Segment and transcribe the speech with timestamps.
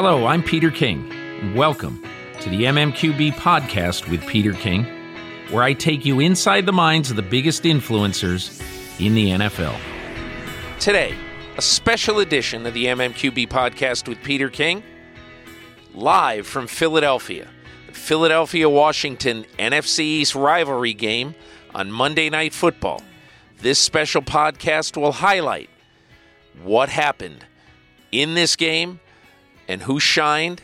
[0.00, 1.10] Hello, I'm Peter King,
[1.56, 2.00] welcome
[2.40, 4.84] to the MMQB podcast with Peter King,
[5.50, 8.62] where I take you inside the minds of the biggest influencers
[9.04, 9.76] in the NFL.
[10.78, 11.16] Today,
[11.56, 14.84] a special edition of the MMQB podcast with Peter King,
[15.92, 17.48] live from Philadelphia.
[17.88, 21.34] The Philadelphia Washington NFC East rivalry game
[21.74, 23.02] on Monday Night Football.
[23.62, 25.68] This special podcast will highlight
[26.62, 27.44] what happened
[28.12, 29.00] in this game
[29.68, 30.62] and who shined,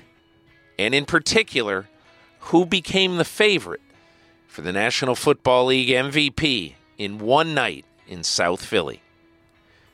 [0.79, 1.87] and in particular,
[2.41, 3.83] who became the favorite
[4.49, 9.03] for the National Football League MVP in one night in South Philly.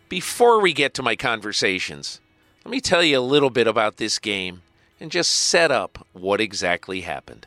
[0.09, 2.21] Before we get to my conversations,
[2.65, 4.63] let me tell you a little bit about this game
[4.99, 7.47] and just set up what exactly happened.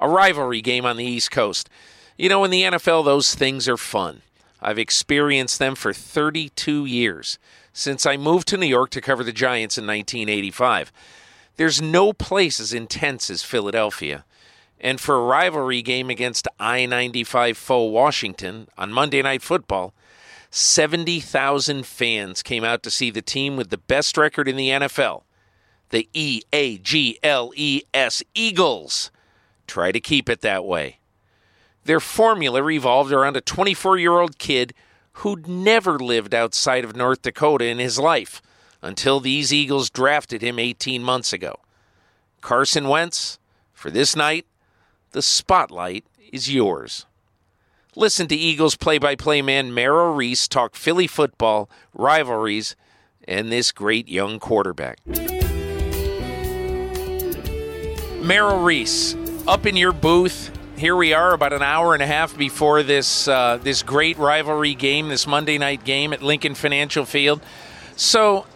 [0.00, 1.68] A rivalry game on the East Coast.
[2.16, 4.22] You know, in the NFL, those things are fun.
[4.60, 7.38] I've experienced them for 32 years
[7.72, 10.92] since I moved to New York to cover the Giants in 1985.
[11.56, 14.24] There's no place as intense as Philadelphia.
[14.80, 19.92] And for a rivalry game against I 95 foe Washington on Monday Night Football,
[20.50, 25.24] 70,000 fans came out to see the team with the best record in the NFL,
[25.90, 29.10] the E A G L E S Eagles.
[29.66, 30.98] Try to keep it that way.
[31.84, 34.74] Their formula revolved around a 24 year old kid
[35.18, 38.40] who'd never lived outside of North Dakota in his life
[38.80, 41.56] until these Eagles drafted him 18 months ago.
[42.40, 43.40] Carson Wentz,
[43.72, 44.46] for this night,
[45.10, 47.04] the spotlight is yours.
[47.96, 52.76] Listen to Eagles play by play man Merrill Reese talk Philly football, rivalries,
[53.26, 54.98] and this great young quarterback.
[58.22, 59.16] Merrill Reese,
[59.48, 63.26] up in your booth, here we are about an hour and a half before this
[63.26, 67.42] uh, this great rivalry game, this Monday night game at Lincoln Financial Field.
[67.96, 68.46] So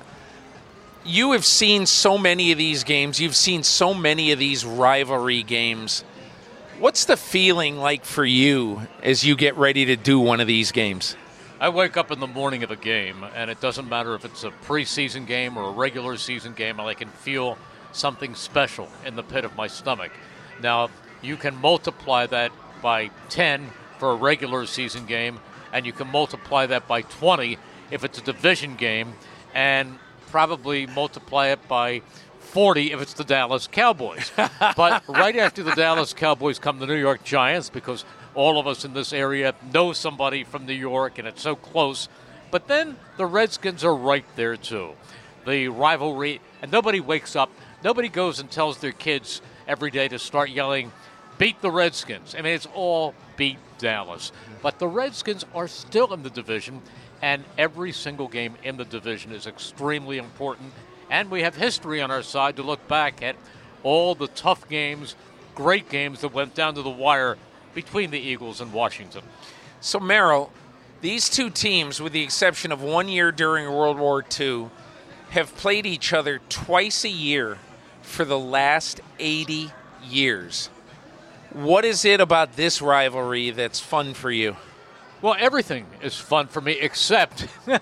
[1.04, 3.20] you have seen so many of these games.
[3.20, 6.04] You've seen so many of these rivalry games.
[6.78, 10.70] What's the feeling like for you as you get ready to do one of these
[10.70, 11.16] games?
[11.60, 14.42] I wake up in the morning of a game, and it doesn't matter if it's
[14.44, 17.56] a preseason game or a regular season game, I can feel
[17.92, 20.10] something special in the pit of my stomach.
[20.60, 20.88] Now,
[21.22, 22.52] you can multiply that
[22.82, 25.38] by 10 for a regular season game,
[25.72, 27.56] and you can multiply that by 20
[27.90, 29.14] if it's a division game,
[29.54, 32.02] and probably multiply it by
[32.40, 34.30] 40 if it's the Dallas Cowboys.
[34.76, 38.84] but right after the Dallas Cowboys come the New York Giants because all of us
[38.84, 42.08] in this area know somebody from New York and it's so close.
[42.50, 44.92] But then the Redskins are right there too.
[45.46, 47.50] The rivalry, and nobody wakes up,
[47.82, 50.92] nobody goes and tells their kids every day to start yelling,
[51.42, 52.36] beat the Redskins.
[52.38, 54.30] I mean, it's all beat Dallas.
[54.62, 56.80] But the Redskins are still in the division,
[57.20, 60.72] and every single game in the division is extremely important.
[61.10, 63.34] And we have history on our side to look back at
[63.82, 65.16] all the tough games,
[65.56, 67.36] great games that went down to the wire
[67.74, 69.22] between the Eagles and Washington.
[69.80, 70.52] So, Merrill,
[71.00, 74.70] these two teams, with the exception of one year during World War II,
[75.30, 77.58] have played each other twice a year
[78.00, 79.72] for the last 80
[80.04, 80.70] years.
[81.52, 84.56] What is it about this rivalry that's fun for you?
[85.20, 87.46] Well, everything is fun for me except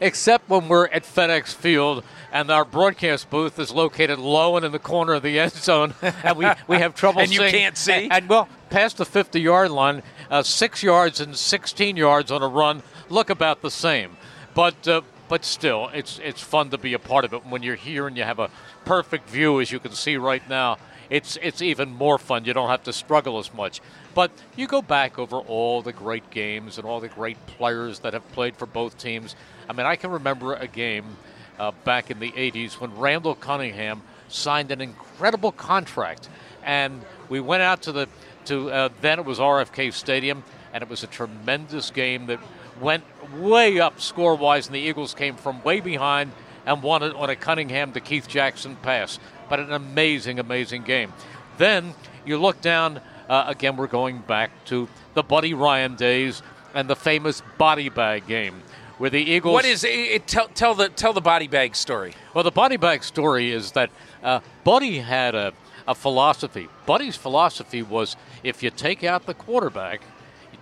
[0.00, 4.72] except when we're at FedEx Field and our broadcast booth is located low and in
[4.72, 7.42] the corner of the end zone, and we, we have trouble and seeing.
[7.42, 8.04] you can't see.
[8.04, 12.42] And, and well, past the 50 yard line, uh, six yards and 16 yards on
[12.42, 14.16] a run look about the same,
[14.54, 14.88] but.
[14.88, 18.08] Uh, but still, it's it's fun to be a part of it when you're here
[18.08, 18.50] and you have a
[18.84, 20.76] perfect view, as you can see right now
[21.10, 22.44] it's it's even more fun.
[22.44, 23.80] You don't have to struggle as much.
[24.14, 28.12] But you go back over all the great games and all the great players that
[28.14, 29.34] have played for both teams.
[29.68, 31.16] I mean, I can remember a game
[31.58, 36.28] uh, back in the 80s when Randall Cunningham signed an incredible contract.
[36.64, 38.08] And we went out to the,
[38.46, 40.42] to uh, then it was RFK Stadium,
[40.72, 42.40] and it was a tremendous game that
[42.80, 43.04] went
[43.34, 46.32] way up score wise, and the Eagles came from way behind
[46.66, 49.18] and won it on a Cunningham to Keith Jackson pass.
[49.50, 51.12] But an amazing, amazing game.
[51.58, 51.92] Then
[52.24, 56.42] you look down, uh, again, we're going back to the Buddy Ryan days
[56.72, 58.62] and the famous body bag game
[58.96, 59.52] where the Eagles.
[59.52, 60.26] What is it?
[60.26, 62.14] Tell, tell the tell the body bag story.
[62.34, 63.90] Well, the body bag story is that
[64.22, 65.52] uh, Buddy had a,
[65.88, 66.68] a philosophy.
[66.86, 70.02] Buddy's philosophy was if you take out the quarterback,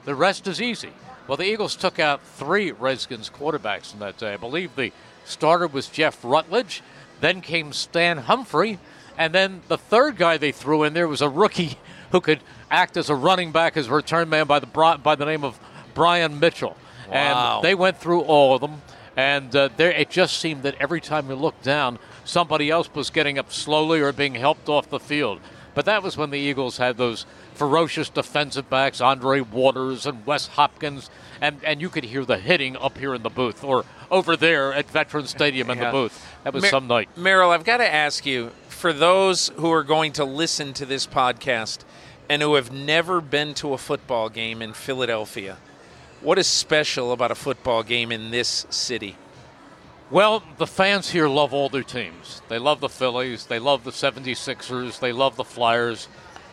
[0.04, 0.92] the rest is easy.
[1.26, 4.32] Well, the Eagles took out three Redskins quarterbacks in that day.
[4.32, 4.92] I believe the
[5.24, 6.82] starter was Jeff Rutledge,
[7.20, 8.78] then came Stan Humphries,
[9.16, 11.78] and then the third guy they threw in there was a rookie
[12.12, 15.24] who could act as a running back, as a return man by the by the
[15.24, 15.58] name of
[15.94, 16.76] Brian Mitchell.
[17.10, 17.56] Wow.
[17.56, 18.82] And they went through all of them,
[19.16, 23.10] and uh, there it just seemed that every time you looked down, somebody else was
[23.10, 25.40] getting up slowly or being helped off the field.
[25.74, 27.24] But that was when the Eagles had those
[27.58, 31.10] ferocious defensive backs, Andre Waters and Wes Hopkins,
[31.40, 34.72] and, and you could hear the hitting up here in the booth or over there
[34.72, 35.86] at Veterans Stadium in Yeah.
[35.86, 36.26] the booth.
[36.44, 37.08] That was Mer- some night.
[37.16, 41.04] Merrill, I've got to ask you for those who are going to listen to this
[41.06, 41.78] podcast
[42.30, 45.56] and who have never been to a football game in Philadelphia,
[46.20, 49.16] what is special about a football game in this city?
[50.10, 52.40] Well, the fans here love all their teams.
[52.48, 56.08] They love the Phillies, they love the 76ers, they love the Flyers,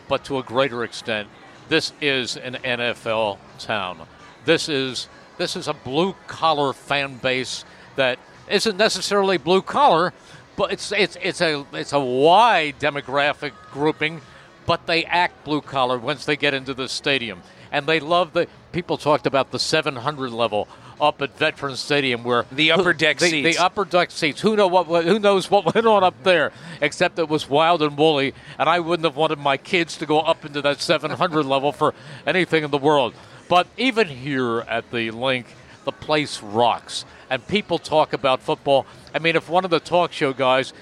[0.08, 1.28] but to a greater extent,
[1.68, 4.06] this is an NFL town.
[4.44, 5.08] This is
[5.38, 7.64] this is a blue collar fan base
[7.96, 8.18] that
[8.48, 10.12] isn't necessarily blue collar,
[10.56, 14.20] but it's it's it's a it's a wide demographic grouping,
[14.64, 17.42] but they act blue collar once they get into the stadium.
[17.72, 20.68] And they love the people talked about the 700 level
[21.00, 23.56] up at Veterans Stadium where The upper deck the, seats.
[23.56, 24.40] The upper deck seats.
[24.40, 25.04] Who know what?
[25.04, 26.52] Who knows what went on up there?
[26.80, 30.20] Except it was wild and woolly, and I wouldn't have wanted my kids to go
[30.20, 31.94] up into that 700 level for
[32.26, 33.14] anything in the world.
[33.48, 35.46] But even here at the link,
[35.84, 38.86] the place rocks, and people talk about football.
[39.14, 40.72] I mean, if one of the talk show guys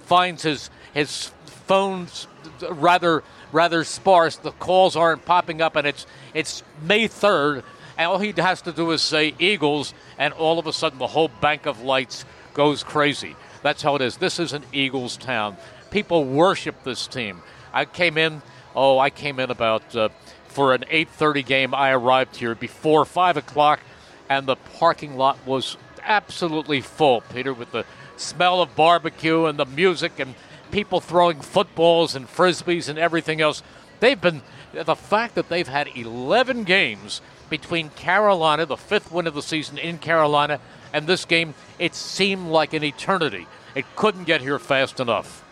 [0.00, 2.26] finds his his phone's
[2.70, 3.22] rather
[3.52, 7.62] rather sparse, the calls aren't popping up, and it's it's May 3rd
[7.98, 11.08] and all he has to do is say Eagles, and all of a sudden the
[11.08, 12.24] whole bank of lights
[12.54, 13.34] goes crazy.
[13.62, 14.16] That's how it is.
[14.16, 15.56] This is an Eagles town.
[15.90, 17.42] People worship this team.
[17.72, 18.40] I came in.
[18.74, 20.10] Oh, I came in about uh,
[20.46, 21.74] for an 8:30 game.
[21.74, 23.80] I arrived here before five o'clock,
[24.28, 27.22] and the parking lot was absolutely full.
[27.32, 27.84] Peter, with the
[28.16, 30.34] smell of barbecue and the music and
[30.70, 33.62] people throwing footballs and frisbees and everything else.
[34.00, 34.42] They've been
[34.72, 39.78] the fact that they've had 11 games between Carolina, the fifth win of the season
[39.78, 40.60] in Carolina,
[40.92, 43.46] and this game, it seemed like an eternity.
[43.74, 45.44] It couldn't get here fast enough.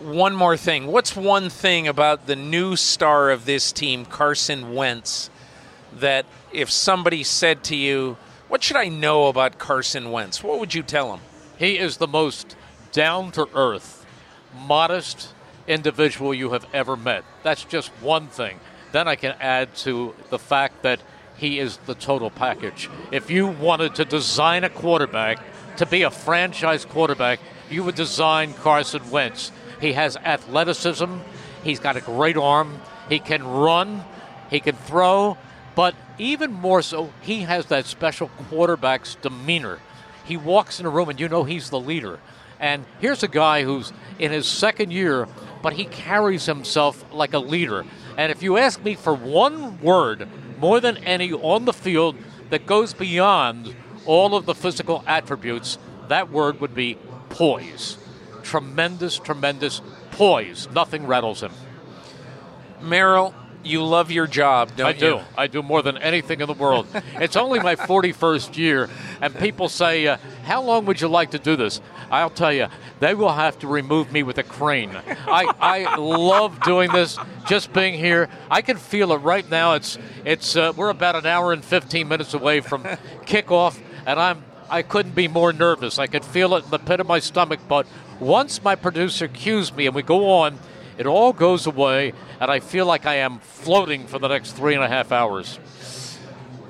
[0.00, 0.88] One more thing.
[0.88, 5.30] What's one thing about the new star of this team, Carson Wentz,
[5.94, 8.16] that if somebody said to you,
[8.48, 10.42] What should I know about Carson Wentz?
[10.42, 11.20] What would you tell him?
[11.56, 12.56] He is the most
[12.92, 14.04] down to earth,
[14.66, 15.32] modest
[15.66, 17.24] individual you have ever met.
[17.42, 18.60] That's just one thing.
[18.92, 21.00] Then I can add to the fact that
[21.44, 22.88] he is the total package.
[23.12, 25.38] If you wanted to design a quarterback
[25.76, 27.38] to be a franchise quarterback,
[27.68, 29.52] you would design Carson Wentz.
[29.78, 31.18] He has athleticism,
[31.62, 34.02] he's got a great arm, he can run,
[34.48, 35.36] he can throw,
[35.74, 39.80] but even more so, he has that special quarterback's demeanor.
[40.24, 42.20] He walks in a room and you know he's the leader.
[42.58, 45.28] And here's a guy who's in his second year,
[45.60, 47.84] but he carries himself like a leader.
[48.16, 50.26] And if you ask me for one word
[50.58, 52.16] more than any on the field
[52.50, 53.74] that goes beyond
[54.06, 56.98] all of the physical attributes, that word would be
[57.30, 57.96] poise.
[58.42, 59.80] Tremendous, tremendous
[60.10, 60.68] poise.
[60.72, 61.52] Nothing rattles him.
[62.80, 63.34] Merrill,
[63.64, 64.98] you love your job, don't I you?
[64.98, 65.20] do.
[65.36, 66.86] I do more than anything in the world.
[67.14, 68.88] it's only my 41st year,
[69.20, 71.80] and people say, uh, How long would you like to do this?
[72.10, 72.68] I'll tell you,
[73.00, 74.90] they will have to remove me with a crane.
[75.26, 78.28] I, I love doing this, just being here.
[78.50, 79.74] I can feel it right now.
[79.74, 82.82] It's, it's, uh, we're about an hour and 15 minutes away from
[83.26, 85.98] kickoff, and I'm, I couldn't be more nervous.
[85.98, 87.86] I could feel it in the pit of my stomach, but
[88.20, 90.58] once my producer cues me and we go on,
[90.98, 94.74] it all goes away, and I feel like I am floating for the next three
[94.74, 95.58] and a half hours.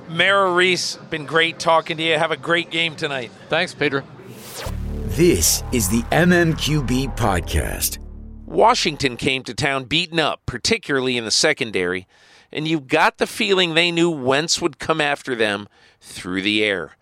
[0.08, 2.18] Merrill Reese, been great talking to you.
[2.18, 3.30] Have a great game tonight.
[3.48, 4.04] Thanks, Peter.
[4.92, 7.98] This is the MMQB podcast.
[8.44, 12.06] Washington came to town beaten up, particularly in the secondary,
[12.52, 15.68] and you got the feeling they knew Wentz would come after them
[16.00, 16.96] through the air.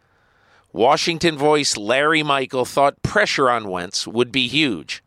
[0.73, 5.02] Washington voice Larry Michael thought pressure on Wentz would be huge.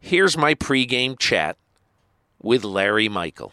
[0.00, 1.56] Here's my pregame chat
[2.40, 3.52] with Larry Michael.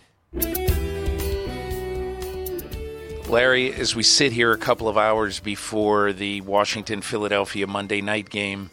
[3.28, 8.30] Larry, as we sit here a couple of hours before the Washington Philadelphia Monday night
[8.30, 8.70] game,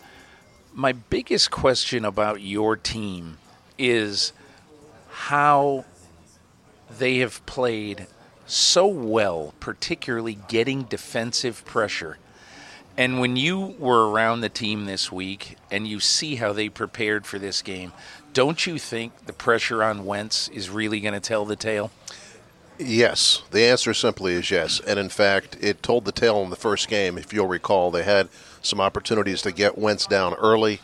[0.75, 3.39] my biggest question about your team
[3.79, 4.33] is
[5.09, 5.87] how
[6.99, 8.07] they have played
[8.47, 12.19] so well, particularly getting defensive pressure.
[12.97, 17.27] And when you were around the team this week and you see how they prepared
[17.27, 17.93] for this game,
[18.33, 21.91] don't you think the pressure on Wentz is really going to tell the tale?
[22.79, 23.43] Yes.
[23.51, 24.81] The answer simply is yes.
[24.81, 27.17] And in fact, it told the tale in the first game.
[27.17, 28.29] If you'll recall, they had
[28.61, 30.81] some opportunities to get Wentz down early,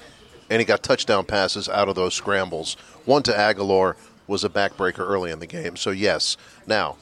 [0.51, 2.75] and he got touchdown passes out of those scrambles.
[3.05, 3.97] One to Agholor
[4.27, 5.77] was a backbreaker early in the game.
[5.77, 6.37] So, yes.
[6.67, 6.97] Now,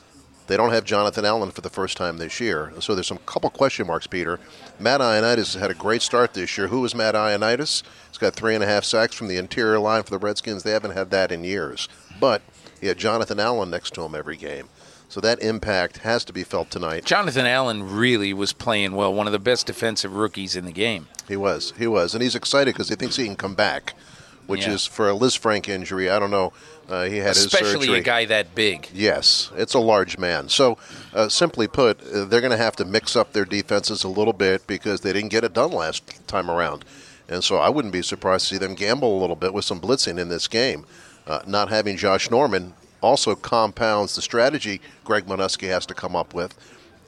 [0.47, 2.73] they don't have Jonathan Allen for the first time this year.
[2.81, 4.39] So there's some couple question marks, Peter.
[4.79, 6.69] Matt Ioannidis had a great start this year.
[6.69, 7.83] Who was Matt Ioannidis?
[8.09, 10.63] He's got three and a half sacks from the interior line for the Redskins.
[10.63, 11.89] They haven't had that in years.
[12.21, 12.43] But
[12.81, 14.69] he had Jonathan Allen next to him every game.
[15.09, 17.05] So that impact has to be felt tonight.
[17.05, 21.09] Jonathan Allen really was playing well, one of the best defensive rookies in the game.
[21.29, 21.73] He was.
[21.79, 22.15] He was.
[22.15, 23.95] And he's excited because he thinks he can come back,
[24.47, 24.75] which Yeah.
[24.75, 26.11] is for a Lisfranc injury.
[26.11, 26.53] I don't know.
[26.89, 28.89] Uh, he had his Especially a guy that big.
[28.95, 30.49] Yes, it's a large man.
[30.49, 30.79] So,
[31.13, 34.33] uh, simply put, uh, they're going to have to mix up their defenses a little
[34.33, 36.85] bit because they didn't get it done last time around.
[37.29, 39.81] And so I wouldn't be surprised to see them gamble a little bit with some
[39.81, 40.87] blitzing in this game.
[41.27, 46.35] Uh, not having Josh Norman also compounds the strategy Greg Manusky has to come up
[46.35, 46.55] with.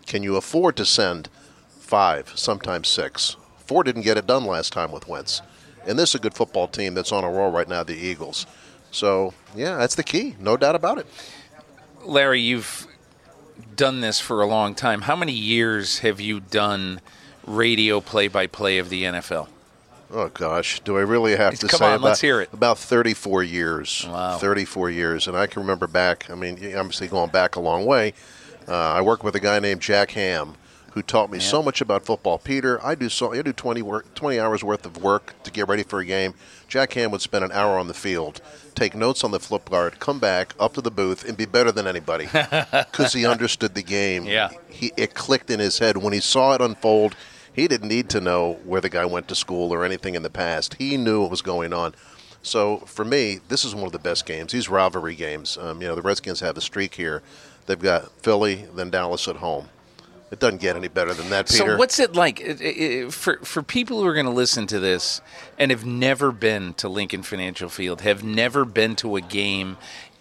[0.07, 1.29] Can you afford to send
[1.79, 3.37] five, sometimes six?
[3.65, 5.41] Four didn't get it done last time with Wentz.
[5.89, 8.47] And this is a good football team that's on a roll right now, the Eagles.
[8.91, 10.37] So, yeah, that's the key.
[10.39, 11.07] No doubt about it.
[12.05, 12.87] Larry, you've
[13.75, 15.03] done this for a long time.
[15.03, 17.01] How many years have you done
[17.47, 19.49] radio play by play of the NFL?
[20.11, 22.51] Oh gosh, do I really have to Come say on, about, let's hear it.
[22.53, 24.07] about 34 years.
[24.09, 24.39] Wow.
[24.39, 26.31] 34 years, and I can remember back.
[26.31, 28.15] I mean, obviously going back a long way.
[28.67, 30.55] Uh, I worked with a guy named Jack Ham,
[30.99, 32.39] who taught me so much about football.
[32.39, 35.69] Peter, I do so I do 20 work 20 hours worth of work to get
[35.69, 36.35] ready for a game.
[36.67, 38.41] Jack Ham would spend an hour on the field,
[38.75, 41.71] take notes on the flip guard, come back up to the booth, and be better
[41.71, 42.27] than anybody
[42.73, 44.25] because he understood the game.
[44.25, 44.51] Yeah.
[44.69, 47.15] he it clicked in his head when he saw it unfold.
[47.53, 50.31] He didn't need to know where the guy went to school or anything in the
[50.31, 50.75] past.
[50.75, 51.95] He knew what was going on.
[52.43, 54.51] So for me, this is one of the best games.
[54.51, 55.57] These rivalry games.
[55.59, 57.23] Um, you know, the Redskins have a streak here.
[57.67, 59.69] They've got Philly, then Dallas at home.
[60.31, 61.73] It doesn't get any better than that, Peter.
[61.73, 64.67] So what's it like It- it- it- for for people who are going to listen
[64.67, 65.21] to this
[65.59, 69.77] and have never been to Lincoln Financial Field, have never been to a game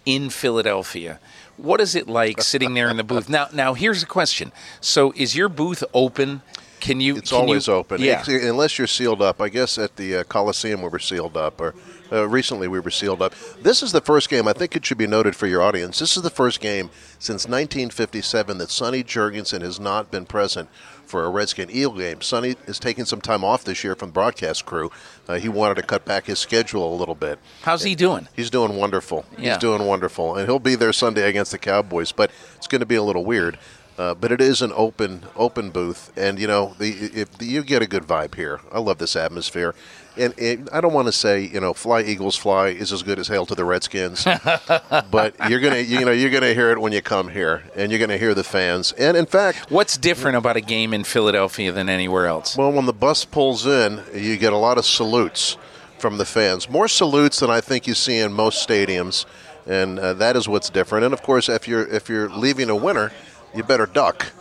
[0.06, 1.20] in Philadelphia?
[1.58, 3.28] What is it like sitting there in the booth?
[3.38, 4.52] Now, now here's a question.
[4.80, 6.42] So, is your booth open?
[6.80, 7.18] Can you?
[7.18, 8.24] It's can always you- open, Yeah.
[8.28, 9.42] Unless you're sealed up.
[9.42, 11.74] I guess at the uh, Coliseum we were sealed up, or
[12.12, 13.34] uh, recently we were sealed up.
[13.62, 14.48] This is the first game.
[14.48, 16.00] I think it should be noted for your audience.
[16.00, 20.70] This is the first game since 1957 that Sonny Jurgensen has not been present
[21.06, 22.22] for a Redskin Eel game.
[22.22, 24.92] Sonny is taking some time off this year from the broadcast crew.
[25.28, 27.40] Uh, he wanted to cut back his schedule a little bit.
[27.62, 28.28] How's he doing?
[28.36, 29.26] He's doing wonderful.
[29.38, 29.52] Yeah.
[29.54, 32.12] He's doing wonderful, and he'll be there Sunday against the Cowboys.
[32.12, 33.58] But it's going to be a little weird.
[33.98, 37.82] Uh, but it is an open open booth, and you know the, if you get
[37.82, 38.60] a good vibe here.
[38.72, 39.74] I love this atmosphere,
[40.16, 43.18] and, and I don't want to say you know "Fly Eagles Fly" is as good
[43.18, 44.24] as "Hail to the Redskins,"
[45.12, 48.00] but you're gonna you know you're gonna hear it when you come here, and you're
[48.00, 48.92] gonna hear the fans.
[48.94, 52.56] And in fact, What's different about a game in Philadelphia than anywhere else?
[52.56, 55.58] well, when the bus pulls in, you get a lot of salutes
[55.98, 56.70] from the fans.
[56.70, 59.26] More salutes than I think you see in most stadiums,
[59.66, 61.04] and uh, that is what's different.
[61.06, 63.12] And of course, if you're if you're leaving a winner,
[63.56, 64.32] you better duck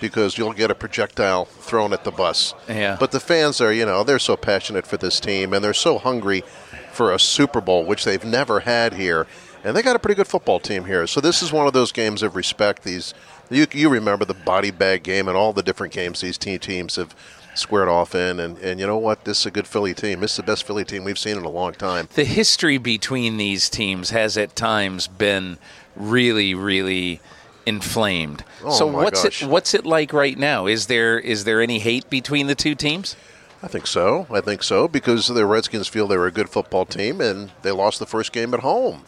[0.00, 2.54] because you'll get a projectile thrown at the bus.
[2.68, 2.96] Yeah.
[2.98, 5.98] But the fans are, you know, they're so passionate for this team, and they're so
[5.98, 6.44] hungry
[6.92, 9.26] for a Super Bowl, which they've never had here.
[9.64, 11.06] And they got a pretty good football team here.
[11.06, 12.84] So this is one of those games of respect.
[12.84, 13.12] These
[13.50, 16.96] you you remember the body bag game and all the different games these team teams
[16.96, 17.14] have
[17.54, 18.40] squared off in.
[18.40, 19.24] And, and you know what?
[19.24, 20.20] This is a good Philly team.
[20.20, 22.08] This is the best Philly team we've seen in a long time.
[22.14, 25.58] the history between these teams has at times been
[25.96, 27.20] really, really
[27.68, 28.42] inflamed.
[28.64, 29.42] Oh, so what's gosh.
[29.42, 30.66] it what's it like right now?
[30.66, 33.14] Is there is there any hate between the two teams?
[33.62, 34.26] I think so.
[34.30, 37.72] I think so because the Redskins feel they were a good football team and they
[37.72, 39.04] lost the first game at home.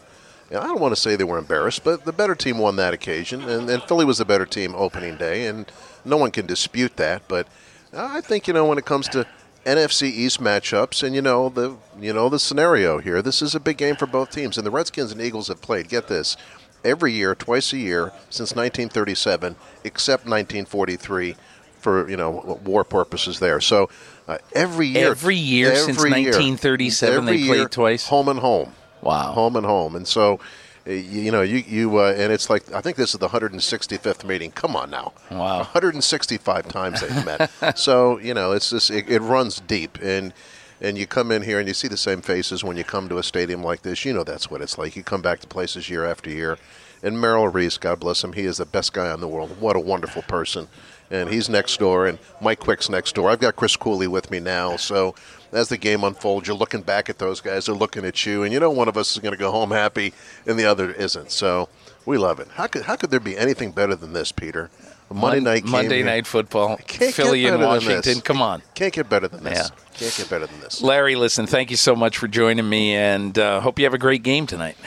[0.49, 2.93] And I don't want to say they were embarrassed, but the better team won that
[2.93, 5.71] occasion, and, and Philly was the better team opening day, and
[6.03, 7.21] no one can dispute that.
[7.29, 7.47] But
[7.93, 9.25] I think you know when it comes to
[9.65, 13.21] NFC East matchups, and you know the you know the scenario here.
[13.21, 15.87] This is a big game for both teams, and the Redskins and Eagles have played.
[15.87, 16.35] Get this,
[16.83, 21.35] every year, twice a year since 1937, except 1943
[21.79, 23.59] for you know war purposes there.
[23.59, 23.89] So
[24.27, 28.07] uh, every year, Every year since year, 1937 every they played year, twice?
[28.07, 28.73] home and home.
[29.01, 29.31] Wow.
[29.31, 30.39] home and home, and so.
[30.87, 34.23] You you know, you you uh, and it's like I think this is the 165th
[34.23, 34.49] meeting.
[34.49, 35.57] Come on now, Wow.
[35.59, 37.51] 165 times they've met.
[37.77, 40.33] so you know, it's just it, it runs deep, and
[40.81, 43.17] and you come in here and you see the same faces when you come to
[43.17, 44.03] a stadium like this.
[44.03, 44.95] You know that's what it's like.
[44.95, 46.57] You come back to places year after year,
[47.03, 49.61] and Merrill Reese, God bless him, he is the best guy in the world.
[49.61, 50.67] What a wonderful person,
[51.09, 53.29] and he's next door, and Mike Quick's next door.
[53.29, 55.15] I've got Chris Cooley with me now, so.
[55.53, 57.65] As the game unfolds, you're looking back at those guys.
[57.65, 59.71] They're looking at you, and you know one of us is going to go home
[59.71, 60.13] happy,
[60.47, 61.29] and the other isn't.
[61.29, 61.67] So
[62.05, 62.47] we love it.
[62.53, 64.69] How could how could there be anything better than this, Peter?
[65.11, 66.05] A Monday Mon- night game Monday here.
[66.05, 66.77] night football.
[66.87, 67.95] Can't Philly get and better than this.
[67.97, 68.21] Washington.
[68.21, 68.61] Come on.
[68.75, 69.57] Can't get better than this.
[69.69, 69.75] Yeah.
[69.93, 70.81] Can't get better than this.
[70.81, 73.97] Larry, listen, thank you so much for joining me, and uh, hope you have a
[73.97, 74.77] great game tonight.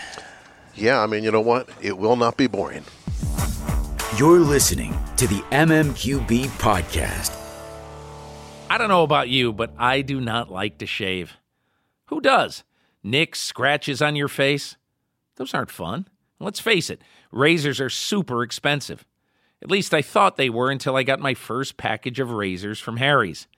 [0.75, 1.69] Yeah, I mean, you know what?
[1.83, 2.85] It will not be boring.
[4.17, 7.39] You're listening to the MMQB podcast.
[8.71, 11.37] I don't know about you, but I do not like to shave.
[12.07, 12.65] Who does?
[13.03, 14.77] Nicks, scratches on your face?
[15.37, 16.09] Those aren't fun.
[16.41, 19.05] Let's face it, razors are super expensive.
[19.65, 22.99] At least I thought they were until I got my first package of razors from
[22.99, 23.49] Harry's.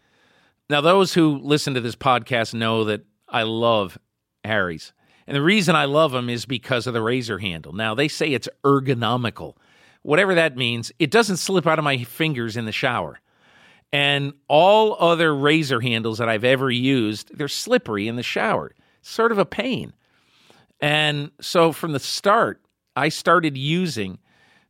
[0.71, 3.99] Now, those who listen to this podcast know that I love
[4.45, 4.93] Harry's.
[5.27, 7.73] And the reason I love them is because of the razor handle.
[7.73, 9.57] Now, they say it's ergonomical.
[10.03, 13.19] Whatever that means, it doesn't slip out of my fingers in the shower.
[13.93, 18.73] And all other razor handles that I've ever used, they're slippery in the shower.
[19.03, 19.93] Sort of a pain.
[20.81, 22.63] And so from the start,
[22.95, 24.19] I started using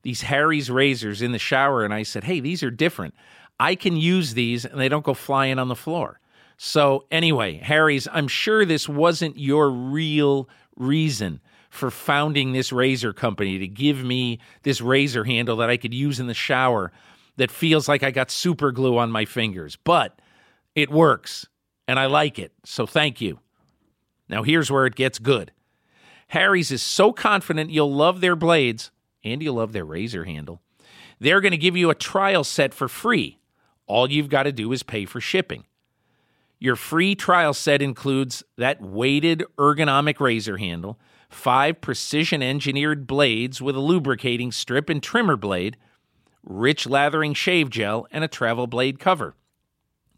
[0.06, 3.12] these Harry's razors in the shower and I said, "Hey, these are different.
[3.58, 6.20] I can use these and they don't go flying on the floor."
[6.56, 13.58] So anyway, Harry's, I'm sure this wasn't your real reason for founding this razor company
[13.58, 16.92] to give me this razor handle that I could use in the shower
[17.36, 20.22] that feels like I got super glue on my fingers, but
[20.76, 21.48] it works
[21.88, 22.52] and I like it.
[22.64, 23.40] So thank you.
[24.28, 25.50] Now here's where it gets good.
[26.28, 28.92] Harry's is so confident you'll love their blades
[29.26, 30.60] and you'll love their razor handle.
[31.18, 33.38] They're going to give you a trial set for free.
[33.86, 35.64] All you've got to do is pay for shipping.
[36.58, 43.76] Your free trial set includes that weighted ergonomic razor handle, five precision engineered blades with
[43.76, 45.76] a lubricating strip and trimmer blade,
[46.42, 49.34] rich lathering shave gel, and a travel blade cover.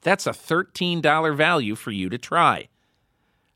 [0.02, 2.68] That's a $13 value for you to try.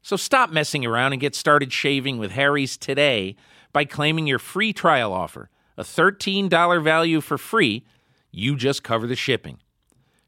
[0.03, 3.37] So stop messing around and get started shaving with Harry's today
[3.73, 7.85] by claiming your free trial offer, a $13 value for free.
[8.31, 9.59] You just cover the shipping.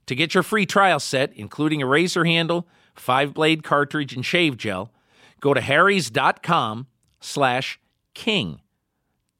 [0.06, 4.56] To get your free trial set, including a razor handle, five blade cartridge, and shave
[4.56, 4.92] gel,
[5.40, 6.86] go to harrys.com
[7.20, 7.80] slash
[8.12, 8.60] king.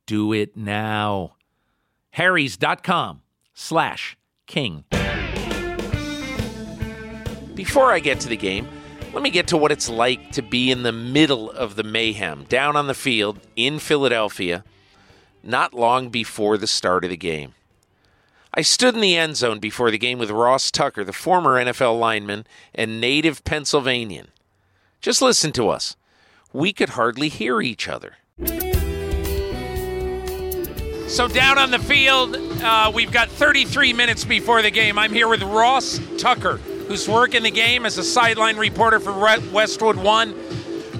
[0.07, 1.37] Do it now.
[2.11, 3.23] harrys.com
[3.55, 4.85] slash king.
[7.55, 8.67] Before I get to the game,
[9.15, 12.45] let me get to what it's like to be in the middle of the mayhem
[12.49, 14.65] down on the field in Philadelphia
[15.41, 17.55] not long before the start of the game.
[18.53, 21.99] I stood in the end zone before the game with Ross Tucker, the former NFL
[21.99, 24.29] lineman and native Pennsylvanian.
[25.01, 25.97] Just listen to us.
[26.53, 28.15] We could hardly hear each other.
[31.09, 34.99] So, down on the field, uh, we've got 33 minutes before the game.
[34.99, 39.13] I'm here with Ross Tucker, who's working the game as a sideline reporter for
[39.53, 40.35] Westwood One.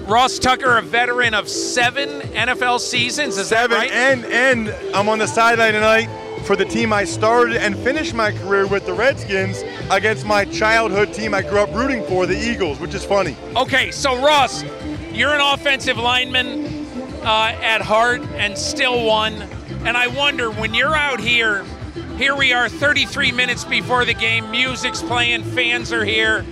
[0.05, 3.91] Ross Tucker, a veteran of seven NFL seasons, is seven, that right?
[3.91, 6.09] and and I'm on the sideline tonight
[6.45, 11.11] for the team I started and finished my career with, the Redskins, against my childhood
[11.11, 13.35] team I grew up rooting for, the Eagles, which is funny.
[13.55, 14.63] Okay, so Ross,
[15.11, 16.85] you're an offensive lineman
[17.23, 19.33] uh, at heart and still one.
[19.85, 21.65] And I wonder when you're out here,
[22.17, 26.43] here we are 33 minutes before the game, music's playing, fans are here.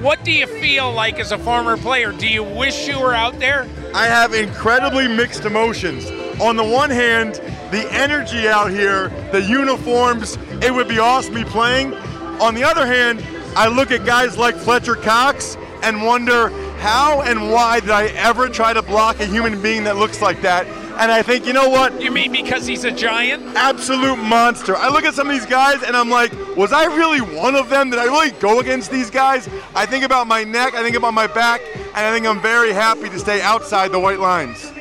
[0.00, 2.12] What do you feel like as a former player?
[2.12, 3.66] Do you wish you were out there?
[3.94, 6.10] I have incredibly mixed emotions.
[6.40, 7.36] On the one hand,
[7.72, 11.94] the energy out here, the uniforms, it would be awesome me playing.
[12.40, 13.24] On the other hand,
[13.56, 18.48] I look at guys like Fletcher Cox and wonder how and why did I ever
[18.48, 20.66] try to block a human being that looks like that?
[20.98, 22.02] And I think, you know what?
[22.02, 23.56] You mean because he's a giant?
[23.56, 24.74] Absolute monster.
[24.74, 27.70] I look at some of these guys and I'm like, was I really one of
[27.70, 27.90] them?
[27.90, 29.48] Did I really go against these guys?
[29.76, 32.72] I think about my neck, I think about my back, and I think I'm very
[32.72, 34.72] happy to stay outside the white lines.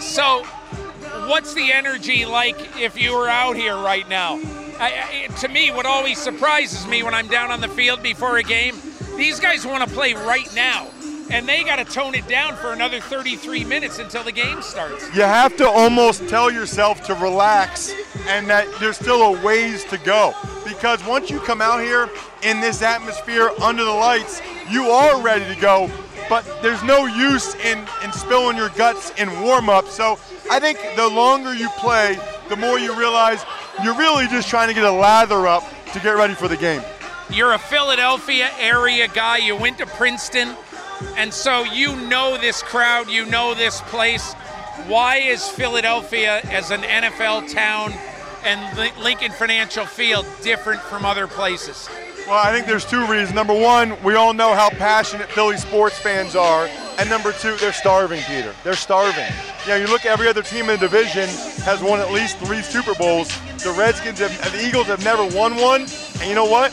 [0.00, 0.42] So,
[1.28, 4.40] what's the energy like if you were out here right now?
[4.80, 8.38] I, I, to me, what always surprises me when I'm down on the field before
[8.38, 8.74] a game,
[9.16, 10.88] these guys want to play right now.
[11.30, 15.04] And they got to tone it down for another 33 minutes until the game starts.
[15.14, 17.92] You have to almost tell yourself to relax
[18.26, 20.34] and that there's still a ways to go.
[20.66, 22.08] because once you come out here
[22.42, 25.90] in this atmosphere under the lights, you are ready to go.
[26.28, 29.88] But there's no use in, in spilling your guts in warm up.
[29.88, 30.18] So
[30.50, 33.44] I think the longer you play, the more you realize
[33.82, 36.82] you're really just trying to get a lather up to get ready for the game.
[37.30, 39.38] You're a Philadelphia area guy.
[39.38, 40.54] You went to Princeton,
[41.16, 44.32] and so you know this crowd, you know this place.
[44.86, 47.92] Why is Philadelphia, as an NFL town,
[48.44, 51.88] and Lincoln Financial Field different from other places?
[52.26, 53.32] Well, I think there's two reasons.
[53.32, 56.68] Number one, we all know how passionate Philly sports fans are.
[56.98, 58.54] And number two, they're starving, Peter.
[58.64, 59.32] They're starving.
[59.62, 61.28] You know, you look at every other team in the division
[61.64, 63.28] has won at least three Super Bowls.
[63.62, 65.82] The Redskins have, and the Eagles have never won one.
[66.20, 66.72] And you know what?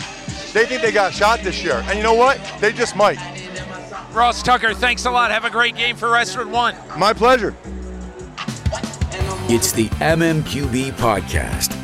[0.51, 1.83] They think they got shot this year.
[1.87, 2.39] And you know what?
[2.59, 3.19] They just might.
[4.15, 5.29] Ross Tucker, thanks a lot.
[5.31, 6.73] Have a great game for Westwood One.
[6.97, 7.53] My pleasure.
[9.47, 11.75] It's the MMQB podcast.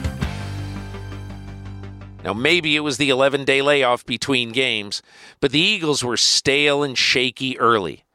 [2.23, 5.01] Now, maybe it was the 11 day layoff between games,
[5.41, 8.05] but the Eagles were stale and shaky early.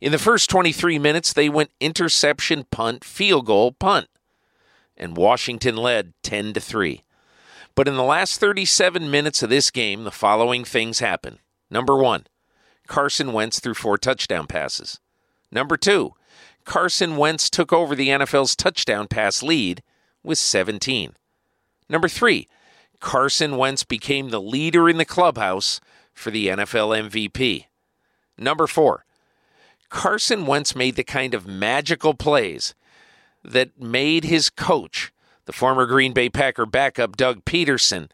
[0.00, 4.08] In the first 23 minutes, they went interception, punt, field goal, punt,
[4.96, 7.04] and Washington led 10 to 3.
[7.74, 11.38] But in the last 37 minutes of this game, the following things happened.
[11.70, 12.26] Number one,
[12.92, 15.00] Carson Wentz threw four touchdown passes.
[15.50, 16.12] Number two,
[16.66, 19.82] Carson Wentz took over the NFL's touchdown pass lead
[20.22, 21.14] with 17.
[21.88, 22.48] Number three,
[23.00, 25.80] Carson Wentz became the leader in the clubhouse
[26.12, 27.64] for the NFL MVP.
[28.36, 29.06] Number four,
[29.88, 32.74] Carson Wentz made the kind of magical plays
[33.42, 35.14] that made his coach
[35.46, 38.10] the former Green Bay Packer backup Doug Pederson,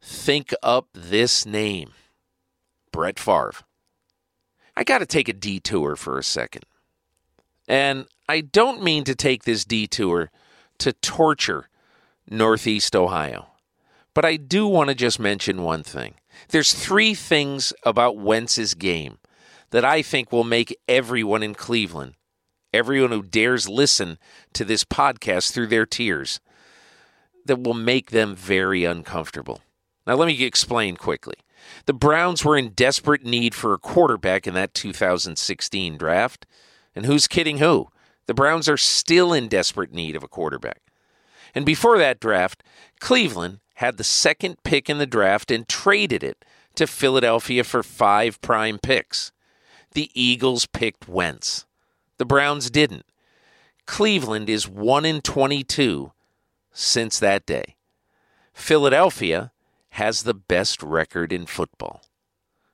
[0.00, 1.90] think up this name
[2.92, 3.65] Brett Favre.
[4.76, 6.64] I got to take a detour for a second.
[7.66, 10.30] And I don't mean to take this detour
[10.78, 11.68] to torture
[12.28, 13.46] Northeast Ohio.
[14.14, 16.14] But I do want to just mention one thing.
[16.48, 19.18] There's three things about Wentz's game
[19.70, 22.14] that I think will make everyone in Cleveland,
[22.72, 24.18] everyone who dares listen
[24.52, 26.40] to this podcast through their tears,
[27.44, 29.60] that will make them very uncomfortable.
[30.06, 31.36] Now, let me explain quickly.
[31.86, 36.46] The Browns were in desperate need for a quarterback in that 2016 draft.
[36.94, 37.88] And who's kidding who?
[38.26, 40.82] The Browns are still in desperate need of a quarterback.
[41.54, 42.62] And before that draft,
[43.00, 48.40] Cleveland had the second pick in the draft and traded it to Philadelphia for five
[48.40, 49.32] prime picks.
[49.92, 51.66] The Eagles picked Wentz.
[52.18, 53.06] The Browns didn't.
[53.86, 56.12] Cleveland is 1 in 22
[56.72, 57.76] since that day.
[58.52, 59.52] Philadelphia
[59.96, 62.02] has the best record in football.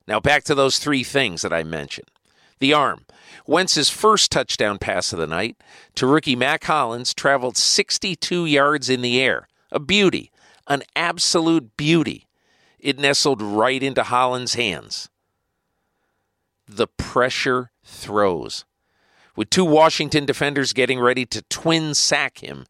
[0.09, 2.11] Now, back to those three things that I mentioned.
[2.59, 3.07] The arm.
[3.47, 5.57] Wentz's first touchdown pass of the night
[5.95, 9.47] to rookie Mack Hollins traveled 62 yards in the air.
[9.71, 10.33] A beauty,
[10.67, 12.27] an absolute beauty.
[12.81, 15.09] It nestled right into Hollins' hands.
[16.67, 18.65] The pressure throws.
[19.37, 22.67] With two Washington defenders getting ready to twin sack him,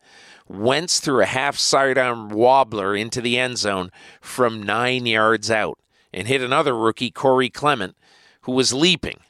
[0.53, 5.79] Wentz threw a half sidearm wobbler into the end zone from nine yards out
[6.13, 7.97] and hit another rookie, Corey Clement,
[8.43, 9.21] who was leaping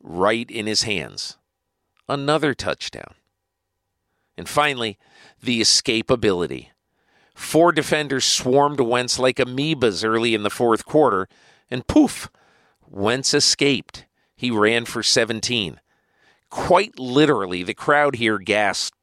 [0.00, 1.36] right in his hands.
[2.08, 3.12] Another touchdown.
[4.38, 4.96] And finally,
[5.42, 6.68] the escapability.
[7.34, 11.28] Four defenders swarmed Wentz like amoebas early in the fourth quarter,
[11.70, 12.30] and poof,
[12.88, 14.06] Wentz escaped.
[14.34, 15.78] He ran for 17.
[16.48, 18.97] Quite literally, the crowd here gasped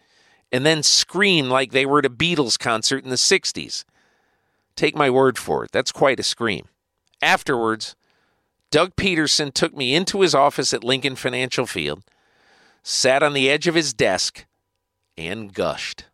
[0.52, 3.84] and then scream like they were at a Beatles concert in the 60s.
[4.76, 6.68] Take my word for it, that's quite a scream.
[7.22, 7.96] Afterwards,
[8.72, 12.04] Doug Pederson took me into his office at Lincoln Financial Field,
[12.84, 14.46] sat on the edge of his desk,
[15.18, 16.06] and gushed.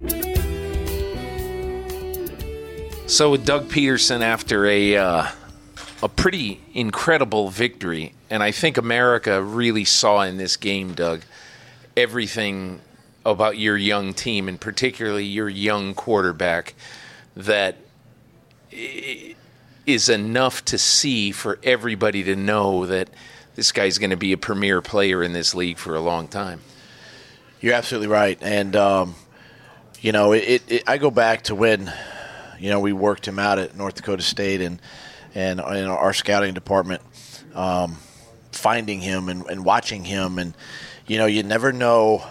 [3.07, 5.27] So, with Doug Pederson, after a uh,
[6.03, 11.21] a pretty incredible victory, and I think America really saw in this game, Doug,
[11.97, 12.79] everything
[13.25, 16.73] about your young team and particularly your young quarterback
[17.35, 17.77] that
[18.71, 23.09] is enough to see for everybody to know that
[23.55, 26.61] this guy's going to be a premier player in this league for a long time.
[27.59, 29.15] You're absolutely right, and um,
[29.99, 31.93] you know, it, it, I go back to when
[32.59, 34.81] you know we worked him out at North Dakota State and
[35.35, 37.01] and our scouting department,
[37.53, 37.97] um,
[38.51, 40.55] finding him and, and watching him, and
[41.05, 42.25] you know, you never know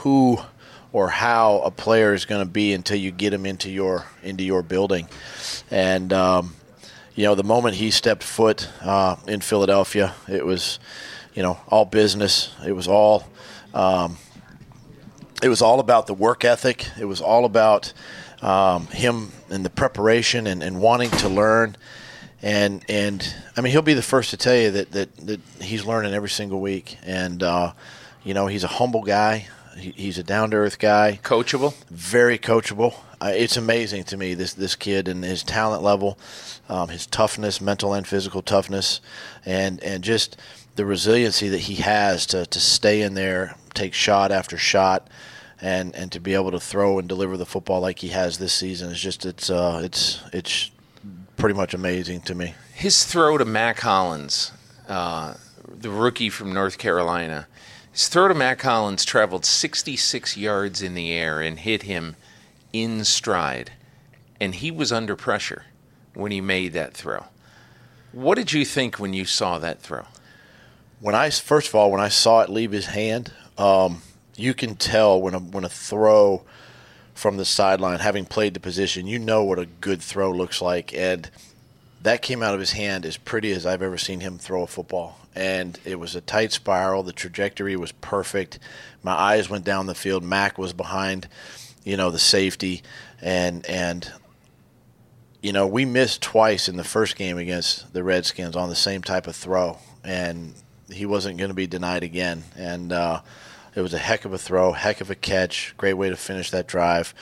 [0.00, 0.38] who
[0.92, 4.42] or how a player is going to be until you get him into your into
[4.42, 5.08] your building.
[5.70, 6.54] And um,
[7.14, 10.78] you know, the moment he stepped foot uh, in Philadelphia, it was
[11.34, 12.54] you know all business.
[12.66, 13.28] It was all
[13.74, 14.16] um,
[15.42, 16.86] it was all about the work ethic.
[16.98, 17.92] It was all about
[18.42, 21.76] um, him and the preparation and, and wanting to learn.
[22.42, 25.84] And and I mean, he'll be the first to tell you that that, that he's
[25.84, 26.96] learning every single week.
[27.04, 27.74] And uh,
[28.24, 29.46] you know, he's a humble guy.
[29.76, 31.20] He, he's a down to earth guy.
[31.22, 31.74] Coachable.
[31.90, 32.94] Very coachable.
[33.20, 36.18] Uh, it's amazing to me this this kid and his talent level,
[36.68, 39.00] um, his toughness, mental and physical toughness,
[39.44, 40.36] and and just
[40.76, 45.08] the resiliency that he has to, to stay in there, take shot after shot,
[45.60, 48.52] and, and to be able to throw and deliver the football like he has this
[48.52, 50.70] season is just it's uh, it's it's
[51.36, 52.54] pretty much amazing to me.
[52.72, 54.52] His throw to Mack Hollins,
[54.88, 55.34] uh,
[55.68, 57.46] the rookie from North Carolina,
[57.92, 62.16] his throw to Mack Hollins traveled 66 yards in the air and hit him
[62.72, 63.72] in stride,
[64.40, 65.64] and he was under pressure
[66.14, 67.26] when he made that throw.
[68.12, 70.06] What did you think when you saw that throw?
[71.00, 74.02] when I first of all when I saw it leave his hand, um,
[74.36, 76.42] you can tell when a when a throw
[77.14, 80.94] from the sideline, having played the position, you know what a good throw looks like,
[80.94, 81.28] and
[82.02, 84.66] that came out of his hand as pretty as I've ever seen him throw a
[84.66, 85.18] football.
[85.34, 87.02] And it was a tight spiral.
[87.02, 88.58] The trajectory was perfect.
[89.02, 90.24] My eyes went down the field.
[90.24, 91.28] Mack was behind,
[91.84, 92.82] you know, the safety,
[93.22, 94.10] and and
[95.40, 99.02] you know we missed twice in the first game against the Redskins on the same
[99.02, 100.52] type of throw, and
[100.90, 102.42] he wasn't going to be denied again.
[102.56, 103.20] And uh,
[103.76, 106.50] it was a heck of a throw, heck of a catch, great way to finish
[106.50, 107.14] that drive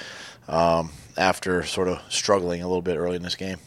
[0.48, 3.58] um, after sort of struggling a little bit early in this game.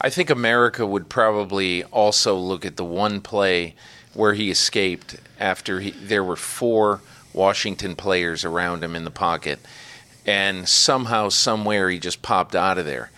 [0.00, 3.74] I think America would probably also look at the one play
[4.14, 7.00] where he escaped after he, there were four
[7.32, 9.60] Washington players around him in the pocket,
[10.26, 13.10] and somehow, somewhere, he just popped out of there.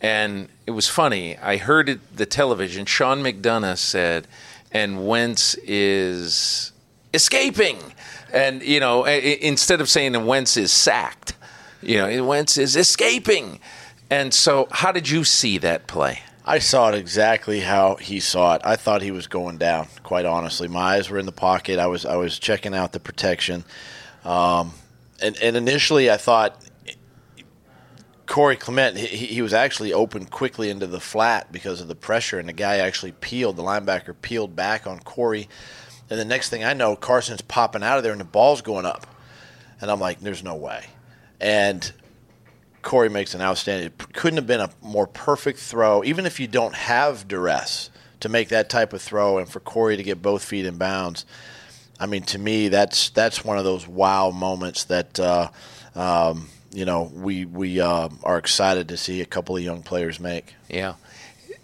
[0.00, 1.36] And it was funny.
[1.38, 2.86] I heard it the television.
[2.86, 4.28] Sean McDonough said
[4.70, 6.72] and Wentz is
[7.14, 7.78] escaping.
[8.32, 11.34] And, you know, instead of saying "And Wentz is sacked,
[11.82, 13.60] you know, Wentz is escaping.
[14.10, 16.22] And so, how did you see that play?
[16.44, 18.62] I saw it exactly how he saw it.
[18.64, 19.88] I thought he was going down.
[20.02, 21.78] Quite honestly, my eyes were in the pocket.
[21.78, 23.64] I was I was checking out the protection,
[24.24, 24.72] um,
[25.20, 26.64] and and initially I thought
[28.28, 32.38] Corey Clement, he, he, was actually open quickly into the flat because of the pressure,
[32.38, 35.48] and the guy actually peeled, the linebacker peeled back on Corey.
[36.10, 38.86] And the next thing I know, Carson's popping out of there and the ball's going
[38.86, 39.06] up.
[39.80, 40.84] And I'm like, there's no way.
[41.40, 41.90] And
[42.82, 46.46] Corey makes an outstanding, it couldn't have been a more perfect throw, even if you
[46.46, 50.44] don't have duress to make that type of throw and for Corey to get both
[50.44, 51.24] feet in bounds.
[52.00, 55.48] I mean, to me, that's that's one of those wow moments that uh,
[55.94, 60.20] um, you know, we we uh, are excited to see a couple of young players
[60.20, 60.54] make.
[60.68, 60.94] Yeah,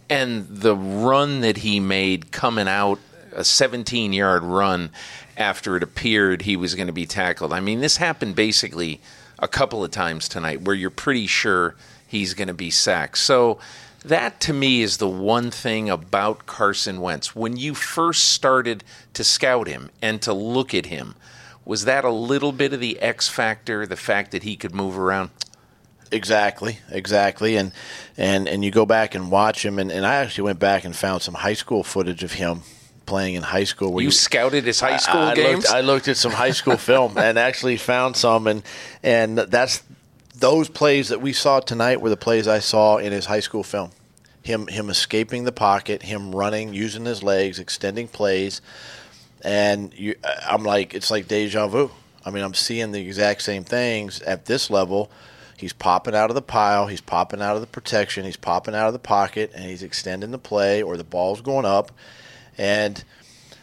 [0.09, 2.98] and the run that he made coming out,
[3.33, 4.90] a 17 yard run
[5.37, 7.53] after it appeared he was going to be tackled.
[7.53, 9.00] I mean, this happened basically
[9.38, 11.75] a couple of times tonight where you're pretty sure
[12.07, 13.18] he's going to be sacked.
[13.18, 13.59] So
[14.05, 17.35] that to me is the one thing about Carson Wentz.
[17.35, 21.14] When you first started to scout him and to look at him,
[21.64, 24.99] was that a little bit of the X factor, the fact that he could move
[24.99, 25.31] around?
[26.12, 27.57] Exactly, exactly.
[27.57, 27.73] And
[28.16, 30.94] and and you go back and watch him and, and I actually went back and
[30.94, 32.62] found some high school footage of him
[33.07, 33.93] playing in high school.
[33.93, 35.64] Where you, you scouted his high school I, I games?
[35.64, 38.62] Looked, I looked at some high school film and actually found some and
[39.03, 39.83] and that's
[40.37, 43.62] those plays that we saw tonight were the plays I saw in his high school
[43.62, 43.90] film.
[44.43, 48.61] Him him escaping the pocket, him running, using his legs, extending plays
[49.45, 50.17] and you,
[50.49, 51.90] I'm like, it's like deja vu.
[52.25, 55.11] I mean, I'm seeing the exact same things at this level.
[55.57, 58.88] He's popping out of the pile, he's popping out of the protection, he's popping out
[58.88, 61.93] of the pocket, and he's extending the play, or the ball's going up,
[62.59, 63.05] and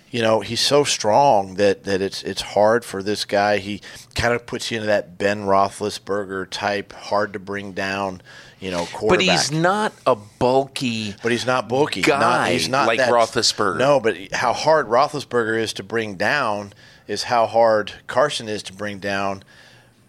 [0.09, 3.57] you know he's so strong that, that it's it's hard for this guy.
[3.57, 3.81] He
[4.15, 8.21] kind of puts you into that Ben Roethlisberger type, hard to bring down
[8.61, 9.25] you know, quarterback.
[9.25, 11.15] But he's not a bulky.
[11.23, 12.01] But he's not bulky.
[12.01, 13.79] Guy not, he's not like that, Roethlisberger.
[13.79, 16.73] No, but how hard Roethlisberger is to bring down
[17.07, 19.43] is how hard Carson is to bring down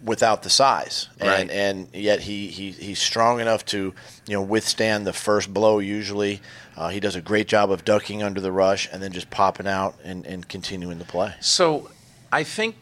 [0.05, 1.09] without the size.
[1.21, 1.51] And right.
[1.51, 3.95] and yet he, he he's strong enough to
[4.27, 5.79] you know withstand the first blow.
[5.79, 6.41] Usually,
[6.77, 9.67] uh, he does a great job of ducking under the rush and then just popping
[9.67, 11.35] out and, and continuing the play.
[11.41, 11.91] So,
[12.31, 12.77] I think,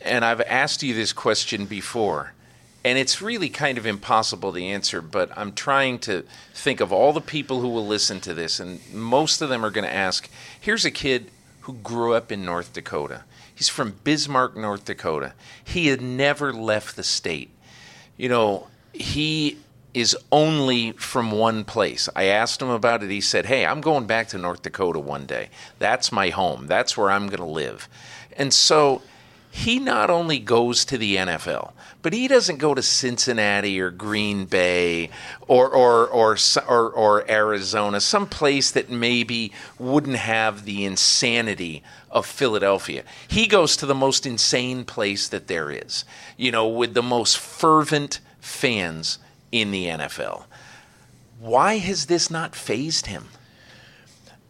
[0.00, 2.32] and I've asked you this question before
[2.86, 7.12] and it's really kind of impossible to answer, but I'm trying to think of all
[7.12, 10.30] the people who will listen to this, and most of them are going to ask
[10.60, 13.24] here's a kid who grew up in North Dakota.
[13.56, 15.32] He's from Bismarck, North Dakota.
[15.64, 17.50] He had never left the state.
[18.18, 19.56] You know, he
[19.94, 22.06] is only from one place.
[22.14, 23.08] I asked him about it.
[23.10, 25.48] He said, Hey, I'm going back to North Dakota one day.
[25.78, 26.66] That's my home.
[26.66, 27.88] That's where I'm going to live.
[28.36, 29.00] And so
[29.56, 34.44] he not only goes to the NFL, but he doesn't go to Cincinnati or Green
[34.44, 35.08] Bay
[35.48, 36.36] or or or
[36.68, 43.02] or, or Arizona, some place that maybe wouldn't have the insanity of Philadelphia.
[43.28, 46.04] He goes to the most insane place that there is,
[46.36, 49.18] you know, with the most fervent fans
[49.50, 50.44] in the NFL.
[51.40, 53.28] Why has this not fazed him?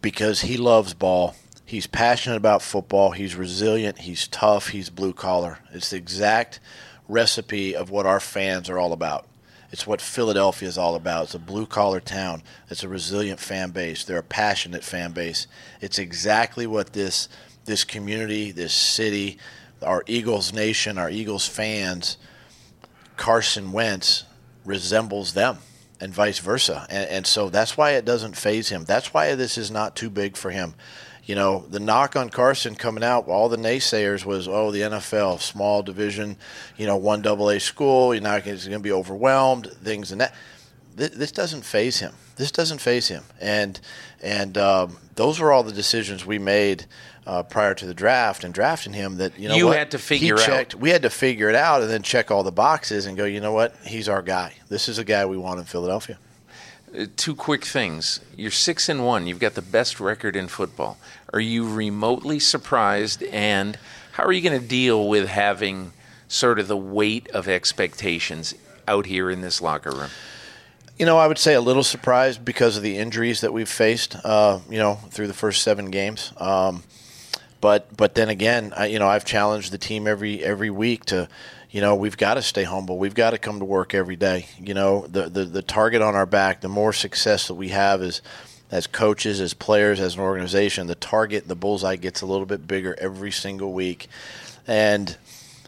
[0.01, 1.35] Because he loves ball.
[1.67, 3.11] He's passionate about football.
[3.11, 3.99] He's resilient.
[3.99, 4.69] He's tough.
[4.69, 5.59] He's blue collar.
[5.73, 6.61] It's the exact
[7.09, 9.27] recipe of what our fans are all about.
[9.69, 11.25] It's what Philadelphia is all about.
[11.25, 12.41] It's a blue collar town.
[12.69, 14.05] It's a resilient fan base.
[14.05, 15.45] They're a passionate fan base.
[15.81, 17.27] It's exactly what this
[17.65, 19.37] this community, this city,
[19.81, 22.15] our Eagles nation, our Eagles fans,
[23.17, 24.23] Carson Wentz
[24.63, 25.57] resembles them
[25.99, 26.87] and vice versa.
[26.89, 28.85] And, and so that's why it doesn't faze him.
[28.85, 30.75] That's why this is not too big for him
[31.27, 35.41] you know, the knock on Carson coming out, all the naysayers was, oh, the NFL,
[35.41, 36.37] small division,
[36.77, 40.33] you know, one double A school, you're not going to be overwhelmed, things and that.
[40.95, 42.13] This, this doesn't faze him.
[42.37, 43.23] This doesn't faze him.
[43.39, 43.79] And
[44.23, 46.85] and um, those were all the decisions we made
[47.27, 49.17] uh, prior to the draft and drafting him.
[49.17, 49.77] That you know, you what?
[49.77, 50.81] had to figure he checked, out.
[50.81, 53.25] We had to figure it out and then check all the boxes and go.
[53.25, 53.75] You know what?
[53.85, 54.53] He's our guy.
[54.69, 56.17] This is a guy we want in Philadelphia.
[56.95, 58.21] Uh, two quick things.
[58.35, 59.27] You're six and one.
[59.27, 60.97] You've got the best record in football.
[61.33, 63.23] Are you remotely surprised?
[63.23, 63.77] And
[64.13, 65.91] how are you going to deal with having
[66.27, 68.53] sort of the weight of expectations
[68.87, 70.09] out here in this locker room?
[70.97, 74.15] You know, I would say a little surprised because of the injuries that we've faced.
[74.23, 76.31] Uh, you know, through the first seven games.
[76.37, 76.83] Um,
[77.59, 81.27] but but then again, I, you know, I've challenged the team every every week to
[81.69, 82.97] you know, we've got to stay humble.
[82.97, 84.47] We've got to come to work every day.
[84.59, 88.01] You know, the, the, the target on our back, the more success that we have
[88.01, 88.21] is
[88.71, 92.67] as coaches, as players, as an organization, the target, the bullseye gets a little bit
[92.67, 94.07] bigger every single week.
[94.65, 95.17] And,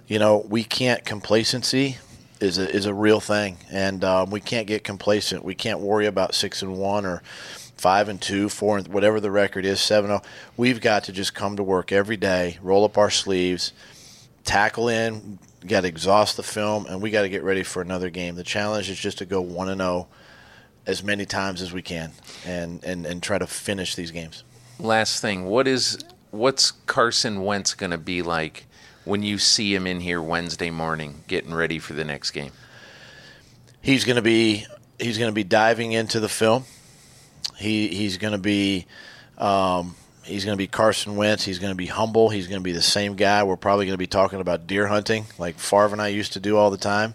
[0.08, 1.98] you know, we can't, complacency
[2.40, 3.58] is a, is a real thing.
[3.72, 5.44] And um, we can't get complacent.
[5.44, 7.22] We can't worry about six and one or
[7.78, 10.12] five and two, four and whatever the record is, seven.
[10.12, 10.22] Oh.
[10.58, 13.72] We've got to just come to work every day, roll up our sleeves,
[14.44, 18.10] tackle in, got to exhaust the film, and we got to get ready for another
[18.10, 18.36] game.
[18.36, 20.08] The challenge is just to go one and zero
[20.86, 22.12] as many times as we can
[22.46, 24.44] and, and, and try to finish these games.
[24.80, 26.00] Last thing, what is
[26.32, 28.66] what's Carson Wentz going to be like
[29.06, 32.52] when you see him in here Wednesday morning getting ready for the next game?
[33.82, 34.66] He's going to be
[34.98, 36.64] he's going to be diving into the film.
[37.58, 38.86] He he's going to be
[39.38, 41.44] um, he's going to be Carson Wentz.
[41.44, 42.30] He's going to be humble.
[42.30, 43.44] He's going to be the same guy.
[43.44, 46.40] We're probably going to be talking about deer hunting, like Favre and I used to
[46.40, 47.14] do all the time.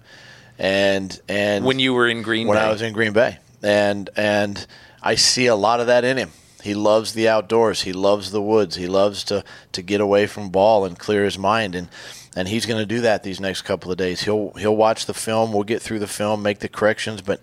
[0.58, 2.64] And and when you were in Green Bay when Bay.
[2.64, 4.66] I was in Green Bay, and and
[5.02, 6.30] I see a lot of that in him.
[6.62, 7.82] He loves the outdoors.
[7.82, 8.76] He loves the woods.
[8.76, 11.74] He loves to to get away from ball and clear his mind.
[11.74, 11.88] And
[12.36, 14.22] and he's going to do that these next couple of days.
[14.22, 15.52] He'll he'll watch the film.
[15.52, 17.20] We'll get through the film, make the corrections.
[17.20, 17.40] But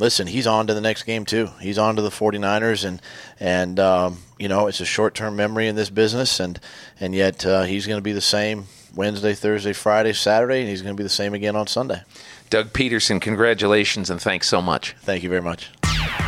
[0.00, 1.50] listen, he's on to the next game too.
[1.60, 3.00] He's on to the 49ers, and
[3.38, 6.58] and um, you know it's a short term memory in this business, and
[6.98, 10.82] and yet uh, he's going to be the same Wednesday, Thursday, Friday, Saturday, and he's
[10.82, 12.02] going to be the same again on Sunday.
[12.48, 14.96] Doug Pederson, congratulations and thanks so much.
[15.02, 15.70] Thank you very much.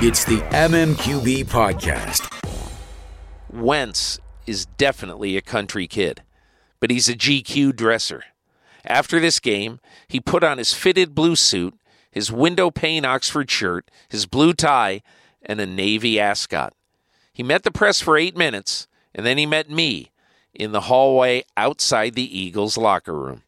[0.01, 2.29] It's the MMQB podcast.
[3.53, 6.23] Wentz is definitely a country kid,
[6.79, 8.25] but he's a GQ dresser.
[8.85, 11.75] After this game, he put on his fitted blue suit,
[12.13, 15.03] his window pane Oxford shirt, his blue tie,
[15.43, 16.75] and a Navy ascot.
[17.33, 20.11] He met the press for eight minutes, and then he met me
[20.55, 23.43] in the hallway outside the Eagles locker room.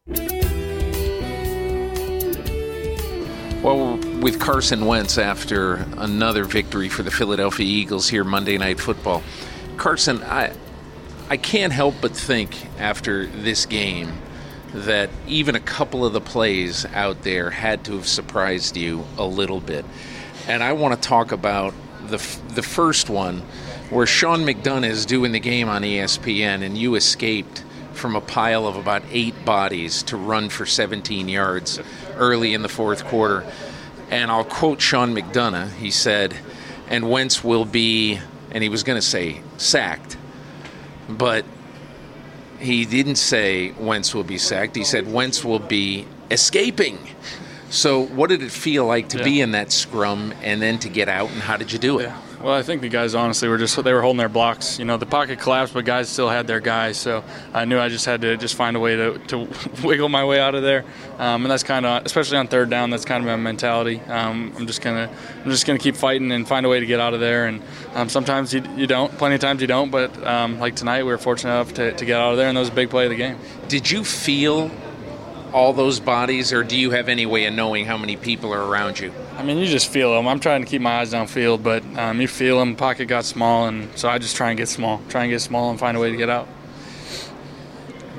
[3.63, 9.23] Well, with Carson Wentz after another victory for the Philadelphia Eagles here Monday Night Football,
[9.77, 10.55] Carson, I
[11.31, 14.13] I can't help but think after this game
[14.75, 19.25] that even a couple of the plays out there had to have surprised you a
[19.25, 19.85] little bit.
[20.49, 21.73] And I want to talk about
[22.09, 22.19] the
[22.55, 23.43] the first one
[23.91, 28.67] where Sean McDonough is doing the game on ESPN and you escaped from a pile
[28.67, 31.79] of about eight bodies to run for 17 yards
[32.17, 33.45] early in the fourth quarter.
[34.11, 35.73] And I'll quote Sean McDonough.
[35.75, 36.35] He said,
[36.89, 38.19] and Wentz will be,
[38.51, 40.17] and he was going to say sacked,
[41.09, 41.45] but
[42.59, 44.77] he didn't say Wentz will be sacked.
[44.77, 46.99] He said Wentz will be escaping.
[47.71, 49.25] So, what did it feel like to Yeah.
[49.25, 52.05] be in that scrum and then to get out, and how did you do it?
[52.05, 54.79] Yeah, Well, I think the guys honestly were just they were holding their blocks.
[54.79, 56.99] You know, the pocket collapsed, but guys still had their guys.
[56.99, 57.25] So
[57.55, 59.49] I knew I just had to just find a way to, to
[59.83, 60.85] wiggle my way out of there.
[61.19, 63.99] Um, and that's kind of, especially on third down, that's kind of my mentality.
[64.01, 65.11] Um, I'm just gonna
[65.43, 67.47] I'm just gonna keep fighting and find a way to get out of there.
[67.47, 67.63] And
[67.95, 69.91] um, sometimes you, you, don't, plenty of times you don't.
[69.91, 72.59] But um, like tonight, we were fortunate enough to, to get out of there, and
[72.59, 73.39] that was a big play of the game.
[73.69, 74.71] Did you feel
[75.55, 78.63] all those bodies, or do you have any way of knowing how many people are
[78.63, 79.15] around you?
[79.37, 80.29] I mean, you just feel them.
[80.29, 82.77] I'm trying to keep my eyes downfield, but um, you feel them.
[82.77, 85.71] Pocket got small, and so I just try and get small, try and get small,
[85.71, 86.49] and find a way to get out.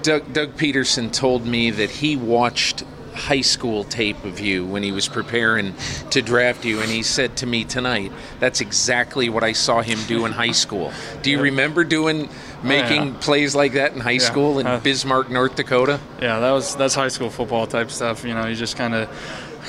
[0.03, 4.91] Doug, Doug Pederson told me that he watched high school tape of you when he
[4.91, 5.73] was preparing
[6.11, 8.11] to draft you, and he said to me tonight,
[8.41, 10.91] "That's exactly what I saw him do in high school."
[11.23, 12.29] Do you remember doing
[12.61, 13.13] making Oh, yeah.
[13.21, 14.19] plays like that in high Yeah.
[14.19, 15.99] school in Uh, Bismarck, North Dakota?
[16.21, 18.25] Yeah, that was that's high school football type stuff.
[18.25, 19.07] You know, you just kind of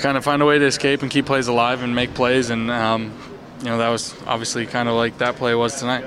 [0.00, 2.70] kind of find a way to escape and keep plays alive and make plays, and
[2.70, 3.12] um,
[3.60, 6.04] you know that was obviously kind of like that play was tonight.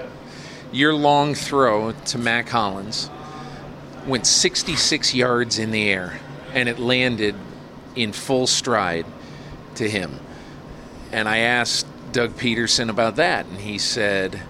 [0.72, 3.10] Your long throw to Mack Hollins
[4.06, 6.20] went 66 yards in the air,
[6.54, 7.36] and it landed
[7.96, 9.06] in full stride
[9.76, 10.20] to him.
[11.12, 14.42] And I asked Doug Pederson about that, and he said,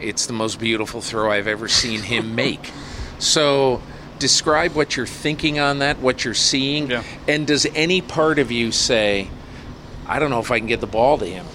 [0.00, 2.72] It's the most beautiful throw I've ever seen him make.
[3.18, 3.82] So,
[4.18, 7.02] describe what you're thinking on that, what you're seeing, Yeah.
[7.28, 9.28] and does any part of you say,
[10.06, 11.46] I don't know if I can get the ball to him?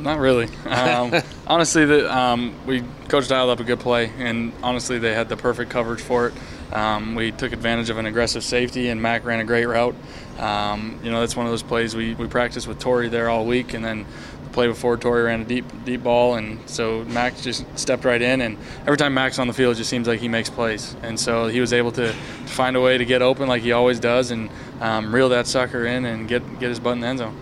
[0.00, 0.48] Not really.
[0.66, 1.12] Um,
[1.46, 5.36] honestly, the, um, we coach dialed up a good play, and honestly, they had the
[5.36, 6.34] perfect coverage for it.
[6.72, 9.96] Um, we took advantage of an aggressive safety, and Mack ran a great route.
[10.38, 13.44] Um, you know, that's one of those plays we, we practiced with Torrey there all
[13.44, 14.06] week, and then
[14.48, 18.20] the play before Torrey ran a deep deep ball, and so Max just stepped right
[18.20, 18.40] in.
[18.40, 21.18] And every time Mack's on the field, it just seems like he makes plays, and
[21.18, 22.12] so he was able to, to
[22.46, 25.86] find a way to get open like he always does, and um, reel that sucker
[25.86, 27.36] in and get get his butt in the end zone.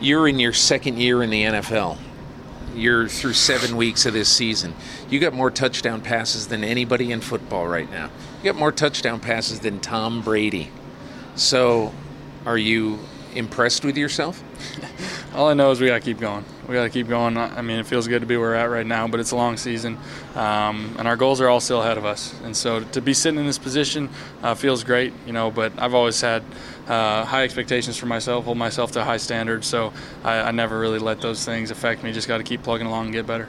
[0.00, 1.98] You're in your second year in the NFL.
[2.74, 4.74] You're through seven weeks of this season.
[5.08, 8.10] You got more touchdown passes than anybody in football right now.
[8.42, 10.70] You got more touchdown passes than Tom Brady.
[11.36, 11.94] So,
[12.44, 12.98] are you
[13.34, 14.42] impressed with yourself?
[15.34, 16.44] All I know is we got to keep going.
[16.68, 17.36] We got to keep going.
[17.36, 19.36] I mean, it feels good to be where we're at right now, but it's a
[19.36, 19.98] long season,
[20.36, 22.40] um, and our goals are all still ahead of us.
[22.44, 24.08] And so to be sitting in this position
[24.44, 25.50] uh, feels great, you know.
[25.50, 26.44] But I've always had
[26.86, 29.66] uh, high expectations for myself, hold myself to high standards.
[29.66, 32.12] So I, I never really let those things affect me.
[32.12, 33.48] Just got to keep plugging along and get better.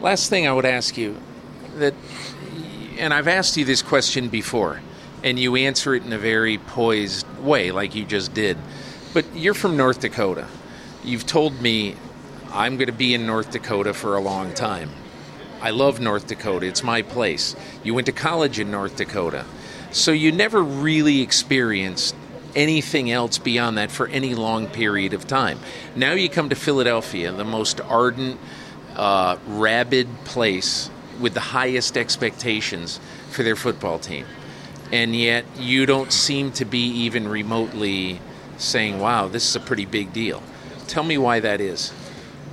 [0.00, 1.20] Last thing I would ask you
[1.76, 1.92] that,
[2.96, 4.80] and I've asked you this question before,
[5.22, 8.56] and you answer it in a very poised way, like you just did.
[9.12, 10.48] But you're from North Dakota.
[11.04, 11.96] You've told me
[12.52, 14.90] I'm going to be in North Dakota for a long time.
[15.60, 16.66] I love North Dakota.
[16.66, 17.56] It's my place.
[17.82, 19.44] You went to college in North Dakota.
[19.90, 22.14] So you never really experienced
[22.54, 25.58] anything else beyond that for any long period of time.
[25.96, 28.38] Now you come to Philadelphia, the most ardent,
[28.94, 30.88] uh, rabid place
[31.20, 33.00] with the highest expectations
[33.30, 34.26] for their football team.
[34.92, 38.20] And yet you don't seem to be even remotely
[38.58, 40.42] saying, wow, this is a pretty big deal.
[40.88, 41.92] Tell me why that is.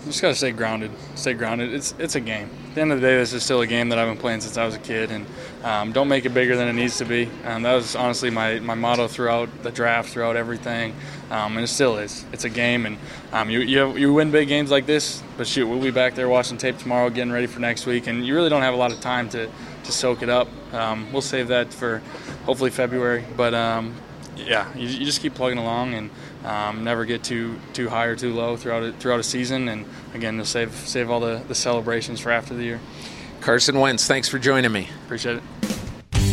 [0.06, 0.92] just gotta stay grounded.
[1.16, 1.74] Stay grounded.
[1.74, 2.50] It's it's a game.
[2.70, 4.42] At the end of the day, this is still a game that I've been playing
[4.42, 5.26] since I was a kid, and
[5.64, 7.30] um, don't make it bigger than it needs to be.
[7.44, 10.94] And that was honestly my, my motto throughout the draft, throughout everything,
[11.32, 12.26] um, and it still is.
[12.32, 12.98] It's a game, and
[13.34, 16.16] um, you you, have, you win big games like this, but shoot, we'll be back
[16.16, 18.78] there watching tape tomorrow, getting ready for next week, and you really don't have a
[18.78, 19.50] lot of time to
[19.84, 20.48] to soak it up.
[20.72, 22.02] Um, we'll save that for
[22.46, 23.96] hopefully February, but um,
[24.38, 26.12] yeah, you, you just keep plugging along and
[26.46, 29.68] um, never get too too high or too low throughout it, throughout a season.
[29.68, 32.80] And again, you'll save save all the, the celebrations for after the year.
[33.42, 34.90] Carson Wentz, thanks for joining me.
[35.06, 35.44] Appreciate it.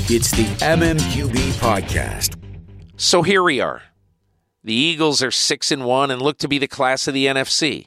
[0.08, 2.36] It's the MMQB podcast.
[2.96, 3.82] So here we are.
[4.64, 7.86] The Eagles are 6 and 1 and look to be the class of the NFC.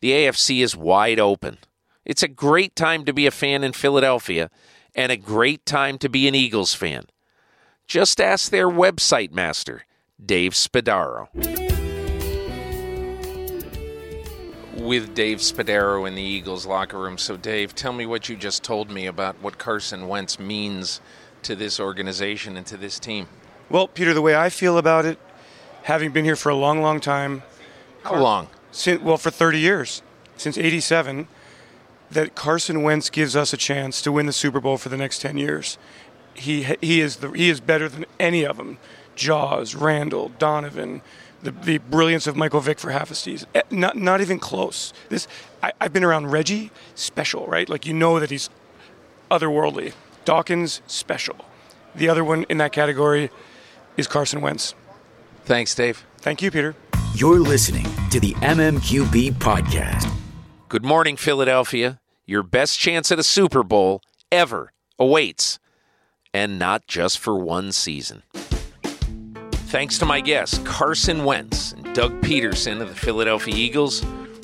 [0.00, 1.58] The AFC is wide open.
[2.04, 4.50] It's a great time to be a fan in Philadelphia
[4.94, 7.04] and a great time to be an Eagles fan.
[7.86, 9.84] Just ask their website master,
[10.24, 11.28] Dave Spadaro.
[14.74, 17.18] With Dave Spadaro in the Eagles locker room.
[17.18, 21.00] So, Dave, tell me what you just told me about what Carson Wentz means
[21.42, 23.28] to this organization and to this team.
[23.70, 25.18] Well, Peter, the way I feel about it,
[25.82, 27.42] having been here for a long, long time,
[28.02, 28.48] How long?
[28.70, 30.02] since, well, for 30 years,
[30.36, 31.28] since 87,
[32.10, 35.20] that Carson Wentz gives us a chance to win the Super Bowl for the next
[35.20, 35.76] 10 years.
[36.34, 38.78] He, he, is, the, he is better than any of them.
[39.18, 41.02] Jaws, Randall, Donovan,
[41.42, 43.48] the, the brilliance of Michael Vick for half a season.
[43.54, 44.92] Eh, Not, not even close.
[45.08, 45.26] This
[45.62, 47.68] I, I've been around Reggie, special, right?
[47.68, 48.48] Like you know that he's
[49.30, 49.92] otherworldly.
[50.24, 51.36] Dawkins, special.
[51.94, 53.30] The other one in that category
[53.96, 54.74] is Carson Wentz.
[55.44, 56.04] Thanks, Dave.
[56.18, 56.74] Thank you, Peter.
[57.14, 60.08] You're listening to the MMQB podcast.
[60.68, 61.98] Good morning, Philadelphia.
[62.26, 65.58] Your best chance at a Super Bowl ever awaits,
[66.34, 68.22] and not just for one season.
[69.68, 74.02] Thanks to my guests, Carson Wentz and Doug Pederson of the Philadelphia Eagles,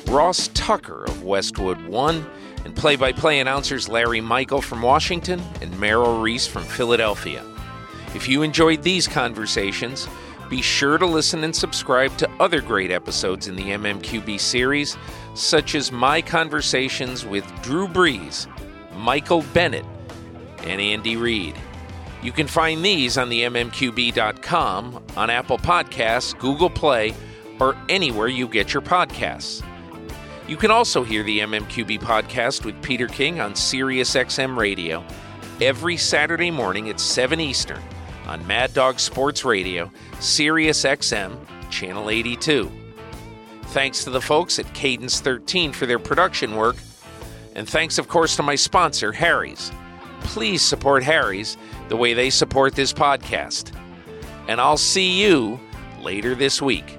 [0.08, 2.26] Ross Tucker of Westwood One,
[2.66, 7.42] and play by play announcers Larry Michael from Washington and Merrill Reese from Philadelphia.
[8.14, 10.06] If you enjoyed these conversations,
[10.50, 14.98] be sure to listen and subscribe to other great episodes in the MMQB series,
[15.32, 18.46] such as my conversations with Drew Brees,
[18.94, 19.86] Michael Bennett,
[20.64, 21.56] and Andy Reid.
[22.24, 27.14] You can find these on the MMQB.com, on Apple Podcasts, Google Play,
[27.60, 29.62] or anywhere you get your podcasts.
[30.48, 35.04] You can also hear the MMQB podcast with Peter King on SiriusXM Radio
[35.60, 37.82] every Saturday morning at 7 Eastern
[38.26, 41.36] on Mad Dog Sports Radio, SiriusXM,
[41.68, 42.72] Channel 82.
[43.64, 46.76] Thanks to the folks at Cadence 13 for their production work,
[47.54, 49.70] and thanks, of course, to my sponsor, Harry's.
[50.20, 51.58] Please support Harry's
[51.88, 53.74] the way they support this podcast.
[54.48, 55.58] And I'll see you
[56.02, 56.98] later this week.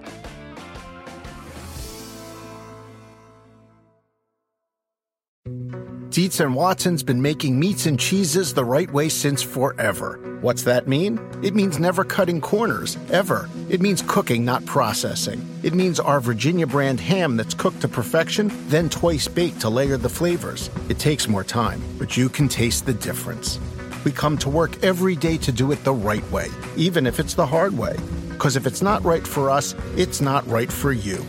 [6.16, 10.38] Dietz and Watson's been making meats and cheeses the right way since forever.
[10.40, 11.20] What's that mean?
[11.44, 13.50] It means never cutting corners, ever.
[13.68, 15.46] It means cooking, not processing.
[15.62, 19.98] It means our Virginia brand ham that's cooked to perfection, then twice baked to layer
[19.98, 20.70] the flavors.
[20.88, 23.60] It takes more time, but you can taste the difference.
[24.06, 26.47] We come to work every day to do it the right way,
[26.78, 27.97] even if it's the hard way.
[28.30, 31.26] Because if it's not right for us, it's not right for you.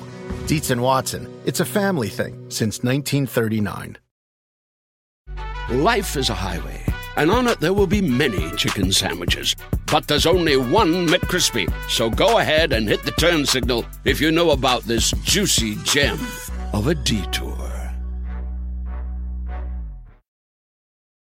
[0.46, 3.96] Dietz and Watson, it's a family thing since 1939.
[5.70, 6.84] Life is a highway,
[7.16, 9.56] and on it there will be many chicken sandwiches.
[9.90, 11.72] But there's only one McCrispy.
[11.88, 16.18] So go ahead and hit the turn signal if you know about this juicy gem
[16.72, 17.45] of a detour.